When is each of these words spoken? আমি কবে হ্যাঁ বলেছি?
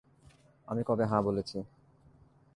আমি 0.67 0.81
কবে 0.83 1.05
হ্যাঁ 1.05 1.21
বলেছি? 1.21 1.57